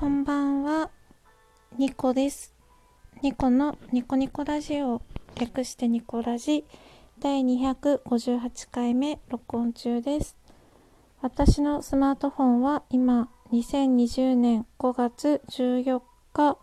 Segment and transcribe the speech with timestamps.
[0.00, 0.88] こんばんは、
[1.76, 2.54] ニコです。
[3.20, 5.02] ニコのニコニコラジオ、
[5.38, 6.64] 略してニコラジ、
[7.18, 10.38] 第258回目録音中です。
[11.20, 16.00] 私のスマートフォンは今、2020年5月14
[16.32, 16.56] 日、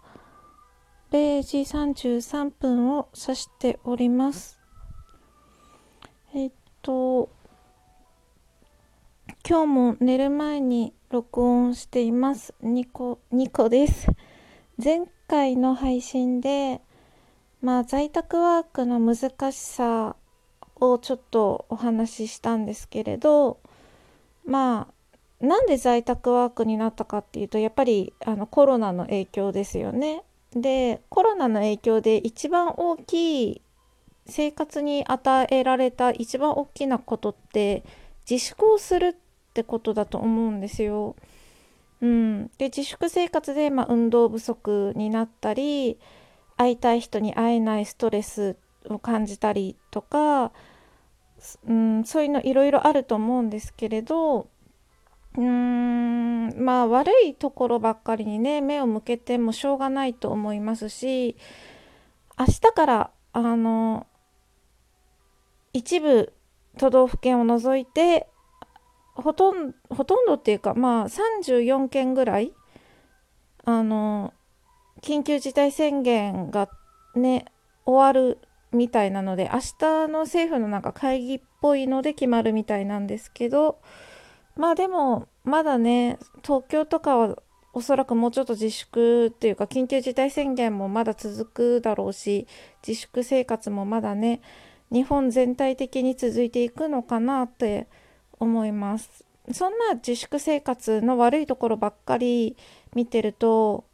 [1.11, 4.59] 0時33分を指しております。
[6.33, 6.51] えっ
[6.81, 7.29] と、
[9.47, 12.53] 今日も寝る前に録音しています。
[12.61, 14.07] ニコ、ニコです。
[14.83, 16.81] 前回の配信で、
[17.61, 20.17] まあ在宅ワークの難しさ
[20.75, 23.61] をちょっとお話ししたんですけれど、
[24.45, 24.89] ま
[25.41, 30.23] あ、なんで在宅ワークになったかっていうと、やっぱりあのコロナの影響ですよね。
[30.51, 33.61] で、コロナの影響で一番大きい
[34.25, 37.83] 生活に与えられた一番大きなことって
[38.29, 39.26] 自粛をするっ
[39.57, 41.15] ってことだと思うんですよ。
[41.99, 45.97] うん、で自粛生活で、まあ、運動不足になったり
[46.55, 48.55] 会いたい人に会えないストレス
[48.87, 50.51] を感じたりとか、
[51.67, 54.47] うん、そういうのいろいろあると思うんですけれど
[55.37, 61.35] うーんまあ悪いところばっかりにね目を向けてもしょうがないと思いますし
[62.37, 64.05] 明日からあの
[65.73, 66.31] 一部
[66.77, 68.27] 都道府県を除いて
[69.21, 72.53] ほとんほとんどっていうかまあ34件ぐらい
[73.65, 74.33] あの
[75.01, 76.69] 緊急事態宣言が
[77.15, 77.45] ね
[77.85, 78.39] 終わる
[78.71, 83.79] みたいなので明日の政府のなんか会議っぽいので決まるみたいなんですけど
[84.55, 87.37] まあでもまだね東京とかは
[87.73, 92.47] おそらくもうちょっと自粛っていうか緊急事態宣言もまだ続くだろうし
[92.85, 94.41] 自粛生活もまだね
[94.91, 97.87] 日本全体的に続いていくのかなって
[98.39, 99.25] 思います。
[99.51, 102.57] そんな自粛生活の悪いところばっかり
[102.93, 103.85] 見てると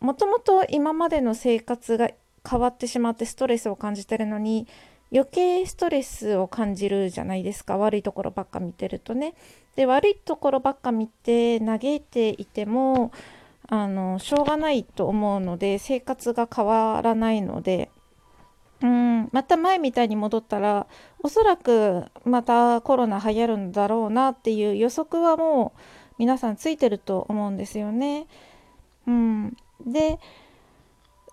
[0.00, 2.10] もともと今までの生活が
[2.48, 4.66] 変わってしまってストレスを感じてるのに
[5.12, 7.78] 余計ストレスを感じるじゃないですか。
[7.78, 9.34] 悪いところばっか見てるとね。
[9.76, 13.12] で悪いところばっか見て嘆いていても
[13.68, 17.90] あのしょうがないと思うので生活が変わらないので
[18.84, 20.86] うんまた前みたいに戻ったら
[21.22, 25.80] おそらくまたコロナ流行るんだろうなっていう予測はもう
[26.18, 28.26] 皆さんついてると思うんですよね。
[29.06, 29.56] うん、
[29.86, 30.18] で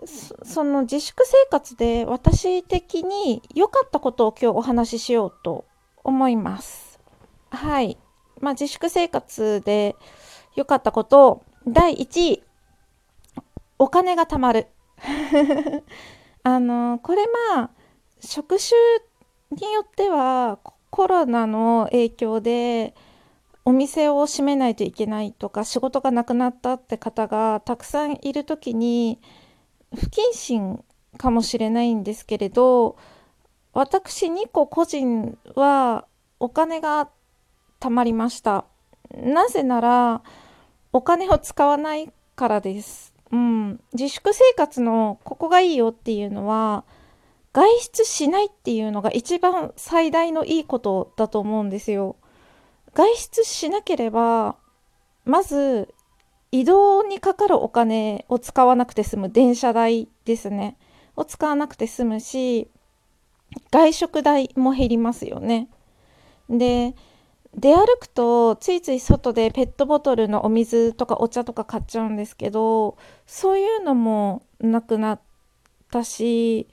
[0.05, 5.65] その自粛生活で私的に良かったことを今日お話ししようと
[6.05, 7.01] 思います。
[7.49, 7.97] はい。
[8.39, 9.97] まあ自粛生活で
[10.55, 12.43] 良かったこと第1位
[13.77, 14.67] お金が貯まる。
[16.43, 17.69] あのこれまあ
[18.19, 18.77] 職種
[19.51, 20.59] によっては
[20.89, 22.93] コロナの影響で
[23.63, 29.19] お店を閉めないといけないとか仕事がなくなったって方がたくさんいる時に
[29.93, 30.83] 不謹慎
[31.17, 32.97] かもしれないんですけれど
[33.73, 36.05] 私2個個人は
[36.39, 37.09] お金が
[37.79, 38.65] 貯まりました。
[39.15, 40.21] なぜなら
[40.93, 43.10] お金を使わないからです。
[43.31, 46.83] うん、自粛生活のここがいいよっていうのは
[47.53, 52.15] 外出しないっていうのが一番最大のいいことだと思うんですよ。
[52.93, 54.55] 外出しなければ
[55.25, 55.93] まず
[56.51, 60.77] 移動にかかるお金を使わなくて済む電車代ですね
[61.15, 62.67] を使わなくて済むし
[63.71, 65.69] 外食代も減りますよね。
[66.49, 66.95] で
[67.55, 75.21] 出歩くとついつい外でペットボトルのお水とかお茶とか買っちゃうんですけどそういうのもなくなっ
[75.91, 76.67] たし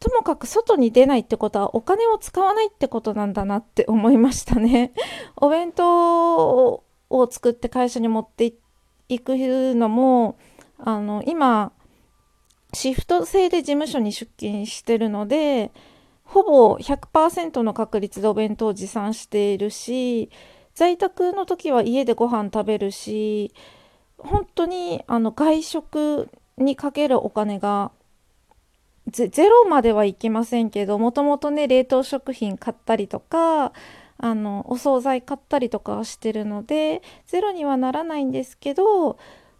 [0.00, 4.92] ともかく外に出ないってことはお金を使わないってことなんだなって思いましたね。
[5.36, 8.52] お弁当を作って会社に持って
[9.08, 9.34] いく
[9.74, 10.36] のも
[10.78, 11.72] あの今
[12.74, 15.70] シフト制で事務所に出勤してるので
[16.24, 20.30] ほぼ100%の確率でお弁当を持参しているし
[20.74, 23.52] 在宅の時は家でご飯食べるし
[24.18, 27.92] 本当にあの外食にかけるお金が
[29.08, 33.72] ゼロまではいきませんけどもともとね冷凍食品買ったりとか
[34.16, 39.18] あのお惣菜買ったりとかしてるのでゼロにはならないんですけど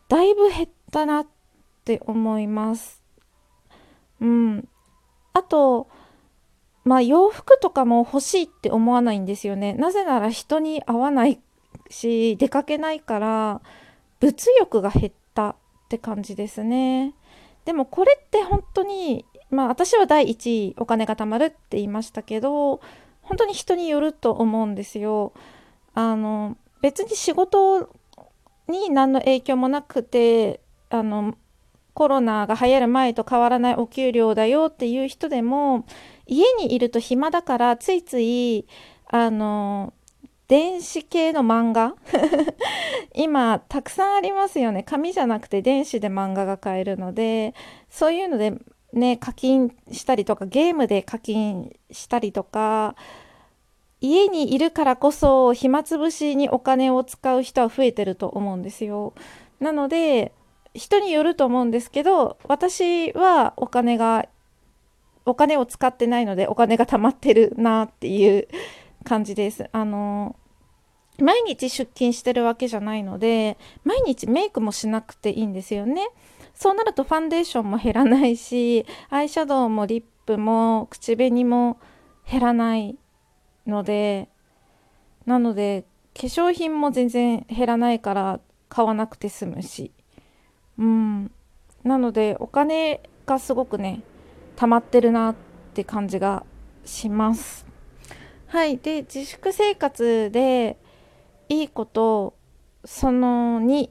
[0.09, 1.27] だいぶ減ったなっ
[1.85, 3.03] て思います。
[4.21, 4.69] うん、
[5.33, 5.89] あと
[6.85, 9.73] まあ洋服とかも欲しいって思わないんですよね。
[9.75, 11.41] なぜなら人に会わない
[11.91, 13.61] し出かけないから
[14.21, 15.57] 物欲が減ったっ
[15.89, 17.15] て感じですね。
[17.65, 22.81] でもこれって本当にまあ私は第1位お金が貯まるって言いましたけど
[23.23, 25.33] 本当に人によると思うんですよ。
[25.95, 27.89] あの別に仕事
[28.69, 30.61] に何の影響もなくて
[30.91, 31.35] あの
[31.95, 35.87] コロナが流行る前と変わらないお給料だよっていう人でも
[36.27, 38.67] 家にいると暇だからついつい
[39.09, 39.93] あの
[40.49, 41.95] 電子系の漫画？
[43.15, 44.83] 今たくさんありますよね。
[44.83, 47.55] 紙じゃなくて電子で漫画が買えるので
[47.89, 48.55] そういうので
[48.93, 52.95] ね課金したりとかゲームで課金したりとか
[54.01, 59.15] 家にいるからこそ暇つぶしにお金を使う人は増えてると思うんですよ。
[59.61, 60.33] なので
[60.75, 64.27] 人によると思うんですけど私はお金が
[65.27, 68.49] お金を使ってないのでお金が貯まってるなっていう
[69.05, 69.69] 感じです。
[69.73, 70.37] あの
[71.19, 76.09] 毎日出勤してるわけじゃないので毎日メイクもしなくていいんですよね。
[76.55, 81.79] そうなるとファンデーションも減らないしアイシャドウもリップも口紅も
[82.31, 82.97] 減らない
[83.67, 84.29] ので
[85.27, 85.85] なので
[86.15, 89.91] 化粧品も全然減らないから買わなくて済むし
[90.79, 91.31] うん
[91.83, 94.03] なのでお金がすごくね
[94.57, 95.35] 溜まってるなっ
[95.75, 96.45] て感じが
[96.85, 97.67] します。
[98.47, 98.79] はい。
[98.79, 100.79] で自粛生活で
[101.49, 102.35] いいこと
[102.85, 103.91] その2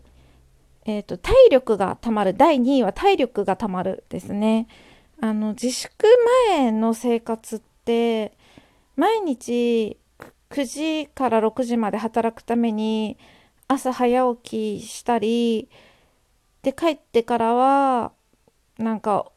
[0.85, 2.33] えーと、体力がたまる。
[2.33, 4.67] 第2位は体力がたまるですね。
[5.21, 6.05] あの自粛
[6.49, 8.37] 前の生活って
[8.97, 9.97] 毎日
[10.49, 10.65] 9
[11.05, 13.17] 時から6時まで働くために
[13.67, 15.69] 朝早起きしたり
[16.61, 18.11] で帰ってからは
[18.77, 19.31] なんか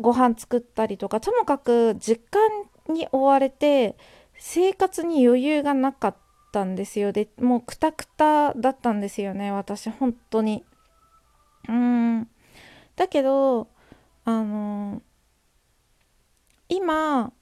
[0.00, 3.96] ご飯作ったりとかともかく実感に追われて
[4.36, 6.16] 生活に余裕がなかっ
[6.52, 7.12] たんですよ。
[7.12, 10.64] でもうくたくただったんですよね私本当に。
[11.68, 12.28] うん。
[12.96, 13.68] だけど
[14.24, 15.02] あの
[16.68, 17.32] 今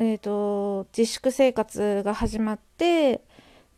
[0.00, 3.20] えーと、自粛生活が始まって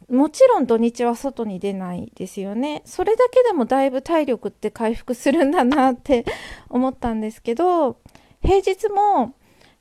[0.09, 2.83] もちろん土日は外に出ないですよね。
[2.85, 6.25] それだけでもだいぶ体力って回復するんだなって
[6.69, 7.99] 思ったんですけど
[8.43, 9.35] 平日も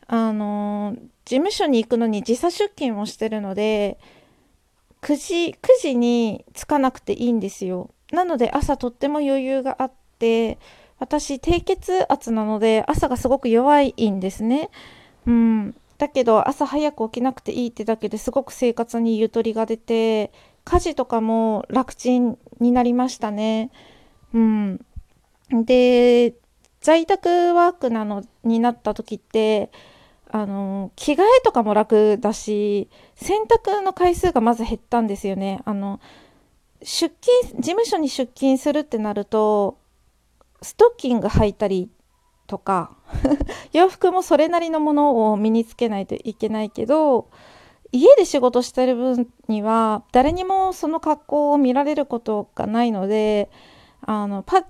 [0.07, 0.95] あの
[1.25, 3.99] 事務所に行くのに時差出勤をしてるので
[5.01, 7.91] 9時 ,9 時に着かなくていいんですよ。
[8.11, 10.57] なので朝とっても余裕があって
[10.97, 14.69] 私低血圧なので朝がすごく弱いんですね。
[15.25, 15.75] うん。
[15.99, 20.31] だけど朝早く起きなくていいってだけですごく生活にゆとりが出て
[20.63, 23.69] 家事とかも楽ちんになりましたね。
[24.33, 24.79] うん、
[25.51, 26.33] で
[26.79, 29.71] 在宅ワークなのになった時って
[30.31, 35.59] あの着替えとかも楽だし洗濯の回数がまず減ったんですよね。
[35.65, 35.99] あの
[36.81, 39.77] 出勤事務所に出勤するってなると
[40.61, 41.89] ストッキング履いたり
[42.49, 42.91] とか
[43.71, 47.29] 洋服もそれなりのものを身につけないといけないけど
[47.91, 53.51] 家で仕事してる分には誰にもその格好を見られることがないので
[54.01, 54.65] あのパジ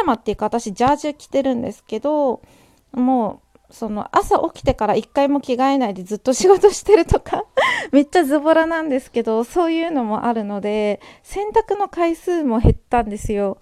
[0.00, 2.42] ャマっていうか私ジャージ着てるんですけど
[2.90, 3.40] も
[3.70, 7.44] うその朝起きてから一回も着替えないでずっと仕事してるとか
[7.92, 13.58] めっちゃズボラなんですけどそういうのもあるので洗濯の回数も減ったんですよ。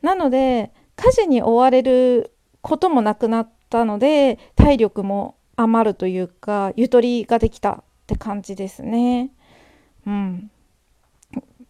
[0.00, 2.32] なので家事に追われる
[2.62, 9.30] こともなくなったので体力も余るというかゆとりができたって感じですね。
[10.06, 10.50] うん、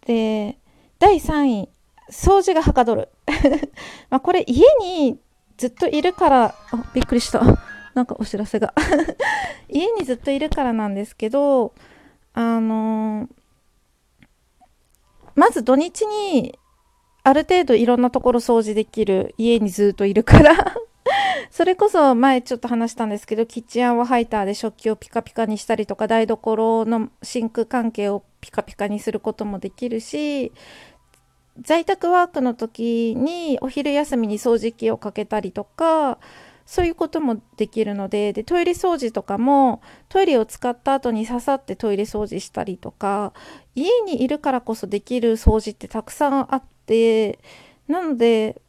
[0.06, 0.58] で
[0.98, 1.68] 第3位
[2.10, 3.08] 掃除がはかどる。
[4.10, 5.18] まこれ家に
[5.56, 7.42] ずっといるからあびっくりした。
[7.94, 8.74] なんかお知らせが。
[9.68, 11.72] 家にずっといるからなんですけど
[12.34, 13.28] あのー、
[15.34, 16.58] まず土日に
[17.24, 20.76] ある程度いろんなところ掃除できる家にずっといるから。
[21.50, 30.52] それこそ前ちょっと話したんですけどキッチンアワーハイターで食器をピカピカにしたりとか台所のシンク関係をピカピカにすることもできるし
[31.60, 36.18] 在宅ワークの時にお昼休みに掃除機をかけたりとか
[36.64, 43.32] そういうこともできるのででトイレ掃除とかもトイレを使った後にささってトイレ掃除したりとか
[43.74, 47.38] 家にいるからこそできる掃除ってたくさんあって
[47.88, 48.60] なので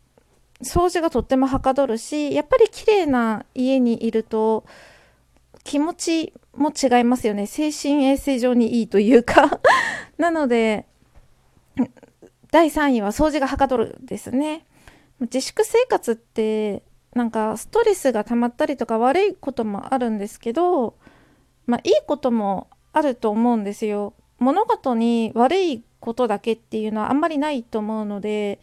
[0.62, 4.66] 掃除がとってもはかどるしやっぱり綺麗な家にいると
[5.64, 7.48] 気持ちも違いますよね。
[7.48, 9.60] 精神衛生上にいいというか。
[10.18, 10.86] なので
[12.52, 14.66] 第3位は掃除がはかどるですね。
[15.22, 20.96] 自粛生活ってなんかストレスが溜まったりとか悪いこともあるんですけど
[21.68, 24.14] まあいいこともあると思うんですよ。
[24.40, 28.60] 物事に悪いことだけっていうのはあんまりないと思うので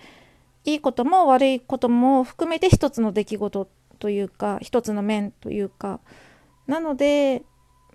[0.65, 6.01] いいことも悪いことも含めて一つの出来事というか一つの面というか。
[6.67, 7.43] なので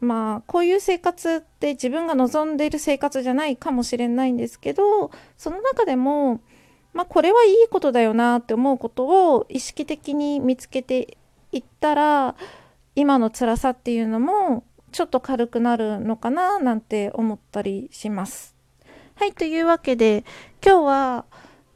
[0.01, 6.41] まあこういう生活って自分が望んでいる生活じゃないかもしれないんですけどその中でも
[6.95, 11.17] まあこれはいいことだよなって思うことを意識的に見つけて
[11.51, 12.35] いったら
[12.95, 18.55] 今の辛さっていうのもちょっと軽くなるのかななんて思ったりします。
[19.15, 20.23] はい、というわけで
[20.65, 21.25] 今日は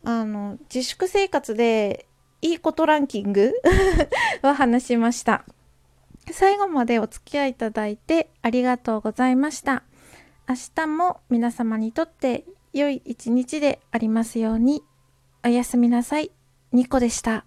[0.06, 2.06] あの自粛生活で
[2.42, 3.54] いいことランキング
[4.42, 5.44] を話しました。
[6.32, 9.84] 最後までお付き合いいただいてありがとうございました。
[10.48, 14.82] 明日も皆様にとって良い一日でありますように。
[15.42, 16.32] おやすみなさい。
[16.74, 17.46] ニコでした。